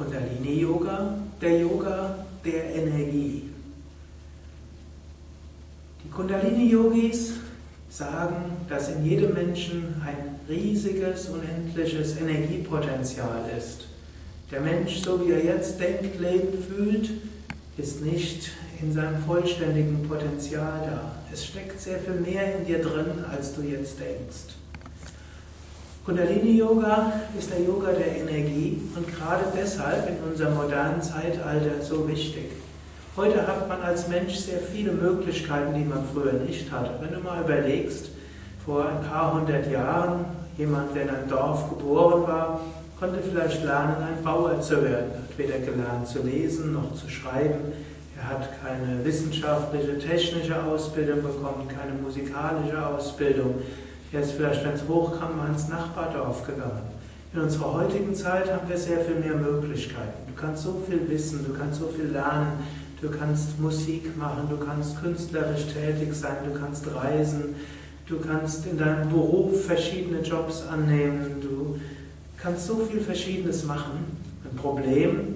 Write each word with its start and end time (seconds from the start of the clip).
Kundalini-Yoga, 0.00 1.14
der 1.42 1.58
Yoga 1.60 2.24
der 2.42 2.74
Energie. 2.74 3.50
Die 6.02 6.08
Kundalini-Yogis 6.08 7.34
sagen, 7.90 8.56
dass 8.66 8.88
in 8.88 9.04
jedem 9.04 9.34
Menschen 9.34 10.00
ein 10.02 10.40
riesiges, 10.48 11.28
unendliches 11.28 12.18
Energiepotenzial 12.18 13.44
ist. 13.56 13.88
Der 14.50 14.60
Mensch, 14.60 15.02
so 15.02 15.20
wie 15.20 15.32
er 15.32 15.44
jetzt 15.44 15.78
denkt, 15.78 16.18
lebt, 16.18 16.64
fühlt, 16.64 17.10
ist 17.76 18.00
nicht 18.02 18.52
in 18.80 18.94
seinem 18.94 19.22
vollständigen 19.22 20.08
Potenzial 20.08 20.80
da. 20.86 21.14
Es 21.30 21.44
steckt 21.44 21.78
sehr 21.78 21.98
viel 21.98 22.14
mehr 22.14 22.56
in 22.58 22.64
dir 22.64 22.80
drin, 22.80 23.22
als 23.30 23.54
du 23.54 23.60
jetzt 23.60 24.00
denkst. 24.00 24.56
Kundalini 26.10 26.58
Yoga 26.58 27.12
ist 27.38 27.52
der 27.52 27.60
Yoga 27.60 27.92
der 27.92 28.16
Energie 28.16 28.82
und 28.96 29.06
gerade 29.06 29.44
deshalb 29.56 30.08
in 30.08 30.16
unserem 30.28 30.56
modernen 30.56 31.00
Zeitalter 31.00 31.80
so 31.80 32.08
wichtig. 32.08 32.46
Heute 33.16 33.46
hat 33.46 33.68
man 33.68 33.80
als 33.80 34.08
Mensch 34.08 34.34
sehr 34.34 34.58
viele 34.58 34.90
Möglichkeiten, 34.90 35.72
die 35.72 35.84
man 35.84 36.02
früher 36.12 36.32
nicht 36.32 36.68
hatte. 36.72 36.90
Wenn 37.00 37.14
du 37.14 37.20
mal 37.20 37.44
überlegst, 37.44 38.10
vor 38.66 38.88
ein 38.88 39.08
paar 39.08 39.34
hundert 39.34 39.70
Jahren, 39.70 40.24
jemand, 40.58 40.96
der 40.96 41.04
in 41.04 41.10
einem 41.10 41.28
Dorf 41.28 41.68
geboren 41.68 42.26
war, 42.26 42.60
konnte 42.98 43.20
vielleicht 43.22 43.62
lernen, 43.62 43.94
ein 44.02 44.24
Bauer 44.24 44.60
zu 44.60 44.82
werden. 44.82 45.12
Er 45.12 45.22
hat 45.22 45.38
weder 45.38 45.58
gelernt 45.60 46.08
zu 46.08 46.22
lesen 46.22 46.72
noch 46.72 46.92
zu 46.92 47.08
schreiben. 47.08 47.60
Er 48.20 48.30
hat 48.30 48.48
keine 48.60 49.04
wissenschaftliche, 49.04 49.96
technische 50.00 50.60
Ausbildung 50.60 51.22
bekommen, 51.22 51.68
keine 51.68 51.92
musikalische 52.02 52.84
Ausbildung. 52.84 53.62
Er 54.12 54.22
ist 54.22 54.32
vielleicht, 54.32 54.64
wenn 54.64 54.72
es 54.72 54.88
hochkam, 54.88 55.36
mal 55.36 55.48
ins 55.50 55.68
Nachbardorf 55.68 56.44
gegangen. 56.44 56.82
In 57.32 57.42
unserer 57.42 57.74
heutigen 57.74 58.12
Zeit 58.12 58.52
haben 58.52 58.68
wir 58.68 58.76
sehr 58.76 59.04
viel 59.04 59.14
mehr 59.16 59.36
Möglichkeiten. 59.36 60.26
Du 60.26 60.34
kannst 60.34 60.64
so 60.64 60.82
viel 60.84 61.08
wissen, 61.08 61.44
du 61.46 61.54
kannst 61.56 61.78
so 61.78 61.86
viel 61.86 62.06
lernen, 62.06 62.54
du 63.00 63.08
kannst 63.08 63.60
Musik 63.60 64.16
machen, 64.18 64.48
du 64.50 64.56
kannst 64.56 65.00
künstlerisch 65.00 65.66
tätig 65.72 66.12
sein, 66.12 66.38
du 66.44 66.58
kannst 66.58 66.92
reisen, 66.92 67.54
du 68.08 68.18
kannst 68.18 68.66
in 68.66 68.78
deinem 68.78 69.08
Beruf 69.10 69.66
verschiedene 69.66 70.22
Jobs 70.22 70.64
annehmen, 70.66 71.40
du 71.40 71.78
kannst 72.36 72.66
so 72.66 72.78
viel 72.78 73.00
Verschiedenes 73.00 73.64
machen. 73.64 74.18
Ein 74.44 74.56
Problem 74.56 75.34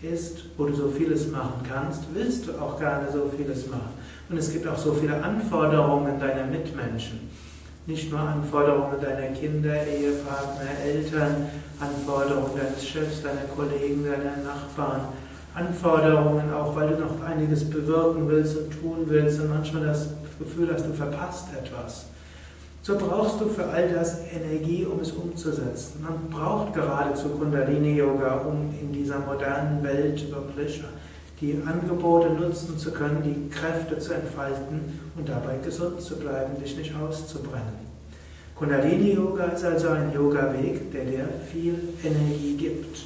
ist, 0.00 0.44
wo 0.56 0.64
du 0.64 0.74
so 0.74 0.88
vieles 0.88 1.30
machen 1.30 1.60
kannst, 1.68 2.04
willst 2.14 2.48
du 2.48 2.52
auch 2.52 2.78
gerne 2.78 3.12
so 3.12 3.30
vieles 3.36 3.66
machen. 3.66 3.92
Und 4.30 4.38
es 4.38 4.50
gibt 4.50 4.66
auch 4.66 4.78
so 4.78 4.94
viele 4.94 5.22
Anforderungen 5.22 6.18
deiner 6.18 6.46
Mitmenschen. 6.46 7.28
Nicht 7.86 8.10
nur 8.10 8.20
Anforderungen 8.20 9.00
deiner 9.00 9.34
Kinder, 9.34 9.74
Ehepartner, 9.74 10.70
Eltern, 10.84 11.48
Anforderungen 11.80 12.50
deines 12.56 12.86
Chefs, 12.86 13.22
deiner 13.22 13.48
Kollegen, 13.56 14.04
deiner 14.04 14.36
Nachbarn, 14.44 15.08
Anforderungen 15.54 16.52
auch, 16.52 16.76
weil 16.76 16.90
du 16.90 17.00
noch 17.00 17.22
einiges 17.24 17.68
bewirken 17.68 18.28
willst 18.28 18.56
und 18.56 18.70
tun 18.70 19.04
willst 19.06 19.40
und 19.40 19.48
manchmal 19.48 19.86
das 19.86 20.10
Gefühl 20.38 20.70
hast, 20.72 20.86
du 20.86 20.92
verpasst 20.92 21.48
etwas. 21.52 22.06
So 22.82 22.96
brauchst 22.96 23.40
du 23.40 23.46
für 23.46 23.66
all 23.66 23.88
das 23.90 24.20
Energie, 24.32 24.86
um 24.86 25.00
es 25.00 25.12
umzusetzen. 25.12 26.02
Man 26.02 26.30
braucht 26.30 26.72
geradezu 26.72 27.28
Kundalini-Yoga, 27.28 28.42
um 28.46 28.74
in 28.80 28.92
dieser 28.92 29.18
modernen 29.18 29.82
Welt 29.82 30.30
wirklich 30.30 30.82
die 31.40 31.58
Angebote 31.66 32.30
nutzen 32.30 32.76
zu 32.78 32.92
können, 32.92 33.22
die 33.22 33.48
Kräfte 33.48 33.98
zu 33.98 34.12
entfalten 34.12 35.00
und 35.16 35.28
dabei 35.28 35.56
gesund 35.64 36.00
zu 36.00 36.16
bleiben, 36.16 36.60
dich 36.62 36.76
nicht 36.76 36.94
auszubrennen. 36.94 37.90
Kundalini 38.54 39.14
Yoga 39.14 39.44
ist 39.44 39.64
also 39.64 39.88
ein 39.88 40.12
Yoga-Weg, 40.12 40.92
der 40.92 41.06
dir 41.06 41.28
viel 41.50 41.78
Energie 42.04 42.56
gibt. 42.58 42.98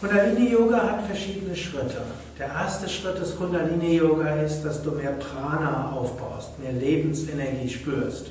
Kundalini 0.00 0.50
Yoga 0.50 0.82
hat 0.82 1.06
verschiedene 1.06 1.54
Schritte. 1.54 2.02
Der 2.36 2.48
erste 2.48 2.88
Schritt 2.88 3.20
des 3.20 3.36
Kundalini 3.36 3.94
Yoga 3.96 4.34
ist, 4.40 4.62
dass 4.62 4.82
du 4.82 4.90
mehr 4.90 5.12
Prana 5.12 5.92
aufbaust, 5.92 6.58
mehr 6.58 6.72
Lebensenergie 6.72 7.68
spürst, 7.68 8.26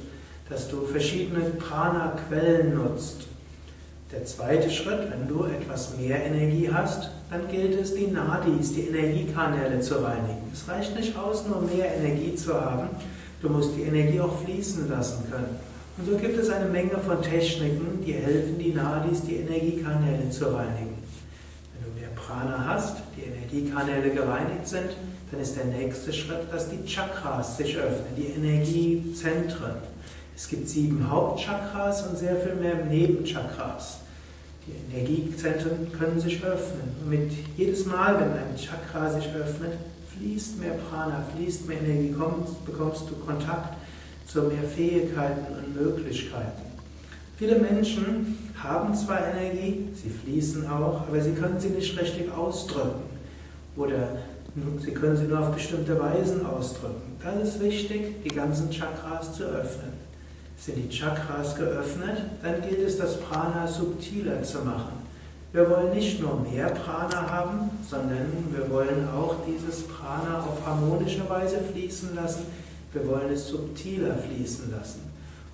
dass 0.49 0.67
du 0.67 0.85
verschiedene 0.85 1.51
Prana-Quellen 1.51 2.75
nutzt. 2.75 3.28
Der 4.11 4.25
zweite 4.25 4.71
Schritt, 4.71 5.11
wenn 5.11 5.27
du 5.27 5.45
etwas 5.45 5.95
mehr 5.95 6.25
Energie 6.25 6.67
hast, 6.73 7.11
dann 7.29 7.47
gilt 7.47 7.79
es, 7.79 7.93
die 7.93 8.07
Nadis, 8.07 8.73
die 8.73 8.87
Energiekanäle 8.87 9.79
zu 9.81 10.03
reinigen. 10.03 10.49
Es 10.51 10.67
reicht 10.67 10.95
nicht 10.95 11.15
aus, 11.15 11.45
nur 11.45 11.61
mehr 11.61 11.95
Energie 11.95 12.33
zu 12.33 12.59
haben, 12.59 12.89
du 13.39 13.49
musst 13.49 13.75
die 13.77 13.83
Energie 13.83 14.19
auch 14.19 14.41
fließen 14.43 14.89
lassen 14.89 15.25
können. 15.29 15.59
Und 15.95 16.09
so 16.09 16.17
gibt 16.17 16.39
es 16.39 16.49
eine 16.49 16.65
Menge 16.65 16.97
von 16.97 17.21
Techniken, 17.21 18.03
die 18.03 18.13
helfen, 18.13 18.57
die 18.57 18.73
Nadis, 18.73 19.21
die 19.21 19.35
Energiekanäle 19.35 20.27
zu 20.31 20.45
reinigen. 20.55 20.97
Wenn 21.75 21.93
du 21.93 21.99
mehr 21.99 22.09
Prana 22.15 22.65
hast, 22.65 22.97
die 23.15 23.25
Energiekanäle 23.25 24.09
gereinigt 24.09 24.67
sind, 24.67 24.89
dann 25.29 25.39
ist 25.39 25.55
der 25.55 25.65
nächste 25.65 26.11
Schritt, 26.11 26.51
dass 26.51 26.67
die 26.71 26.83
Chakras 26.83 27.57
sich 27.57 27.77
öffnen, 27.77 28.15
die 28.17 28.27
Energiezentren. 28.27 29.75
Es 30.39 30.47
gibt 30.47 30.69
sieben 30.69 31.11
Hauptchakras 31.11 32.07
und 32.07 32.17
sehr 32.17 32.37
viel 32.37 32.55
mehr 32.55 32.85
Nebenchakras. 32.85 33.97
Die 34.65 34.95
Energiezentren 34.95 35.91
können 35.91 36.17
sich 36.17 36.41
öffnen. 36.41 36.95
Und 37.01 37.09
mit 37.09 37.29
jedes 37.57 37.85
Mal, 37.85 38.15
wenn 38.15 38.31
ein 38.31 38.55
Chakra 38.55 39.11
sich 39.11 39.27
öffnet, 39.35 39.73
fließt 40.15 40.57
mehr 40.61 40.75
Prana, 40.75 41.25
fließt 41.35 41.67
mehr 41.67 41.81
Energie, 41.81 42.15
kommst, 42.17 42.65
bekommst 42.65 43.09
du 43.09 43.15
Kontakt 43.15 43.75
zu 44.27 44.43
mehr 44.43 44.63
Fähigkeiten 44.63 45.45
und 45.57 45.75
Möglichkeiten. 45.75 46.61
Viele 47.35 47.59
Menschen 47.59 48.49
haben 48.57 48.95
zwar 48.95 49.19
Energie, 49.27 49.89
sie 49.93 50.09
fließen 50.09 50.69
auch, 50.69 51.01
aber 51.05 51.19
sie 51.19 51.33
können 51.33 51.59
sie 51.59 51.71
nicht 51.71 51.99
richtig 51.99 52.31
ausdrücken. 52.31 53.03
Oder 53.75 54.15
sie 54.79 54.93
können 54.93 55.17
sie 55.17 55.25
nur 55.25 55.41
auf 55.41 55.53
bestimmte 55.53 55.99
Weisen 55.99 56.45
ausdrücken. 56.45 57.17
Das 57.21 57.55
ist 57.55 57.59
wichtig, 57.59 58.23
die 58.23 58.33
ganzen 58.33 58.71
Chakras 58.71 59.33
zu 59.33 59.43
öffnen. 59.43 60.08
Sind 60.59 60.75
die 60.75 60.89
Chakras 60.89 61.55
geöffnet, 61.55 62.17
dann 62.43 62.61
gilt 62.61 62.79
es, 62.79 62.97
das 62.97 63.19
Prana 63.21 63.65
subtiler 63.65 64.43
zu 64.43 64.59
machen. 64.59 64.99
Wir 65.51 65.67
wollen 65.67 65.95
nicht 65.95 66.21
nur 66.21 66.39
mehr 66.41 66.67
Prana 66.69 67.27
haben, 67.27 67.71
sondern 67.89 68.27
wir 68.51 68.69
wollen 68.69 69.07
auch 69.09 69.37
dieses 69.47 69.83
Prana 69.83 70.43
auf 70.43 70.63
harmonische 70.65 71.27
Weise 71.27 71.59
fließen 71.71 72.13
lassen. 72.13 72.45
Wir 72.93 73.07
wollen 73.07 73.31
es 73.33 73.47
subtiler 73.47 74.15
fließen 74.15 74.69
lassen. 74.71 75.09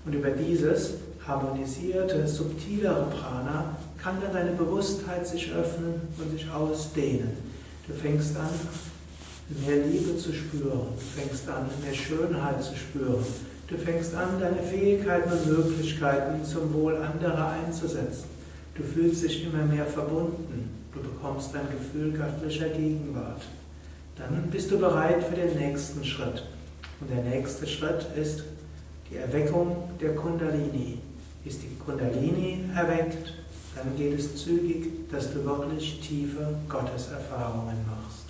Und 0.06 0.14
über 0.14 0.32
dieses 0.32 0.96
harmonisierte, 1.26 2.28
subtilere 2.28 3.06
Prana 3.06 3.78
kann 4.02 4.18
dann 4.22 4.34
deine 4.34 4.52
Bewusstheit 4.52 5.26
sich 5.26 5.52
öffnen 5.52 6.02
und 6.18 6.32
sich 6.32 6.50
ausdehnen. 6.52 7.32
Du 7.88 7.94
fängst 7.94 8.36
an, 8.36 8.50
mehr 9.66 9.86
Liebe 9.86 10.18
zu 10.18 10.34
spüren. 10.34 10.88
Du 10.96 11.22
fängst 11.22 11.48
an, 11.48 11.68
mehr 11.84 11.94
Schönheit 11.94 12.62
zu 12.64 12.76
spüren. 12.76 13.26
Du 13.68 13.78
fängst 13.78 14.14
an, 14.14 14.40
deine 14.40 14.62
Fähigkeiten 14.62 15.31
und 15.31 15.48
Möglichkeiten 15.48 16.46
zum 16.46 16.72
Wohl 16.74 16.98
anderer 16.98 17.52
einzusetzen. 17.52 18.26
Du 18.76 18.84
fühlst 18.84 19.24
dich 19.24 19.46
immer 19.46 19.64
mehr 19.64 19.86
verbunden. 19.86 20.70
Du 20.94 21.02
bekommst 21.02 21.56
ein 21.56 21.68
Gefühl 21.72 22.12
göttlicher 22.12 22.70
Gegenwart. 22.70 23.42
Dann 24.18 24.50
bist 24.52 24.70
du 24.70 24.78
bereit 24.78 25.24
für 25.24 25.36
den 25.36 25.58
nächsten 25.58 26.06
Schritt. 26.06 26.44
Und 27.02 27.09
der 27.09 27.24
nächste 27.24 27.66
Schritt 27.66 28.06
ist 28.16 28.44
die 29.09 29.18
Erweckung 29.18 29.90
der 30.00 30.16
Kundalini. 30.16 31.00
Ist 31.44 31.64
die 31.64 31.76
Kundalini 31.84 32.66
erweckt, 32.76 33.34
dann 33.76 33.96
geht 33.97 34.20
es 34.20 34.36
zügig, 34.38 35.09
dass 35.12 35.34
du 35.34 35.44
wirklich 35.44 36.00
tiefe 36.00 36.56
Gotteserfahrungen 36.70 37.78
machst. 37.88 38.25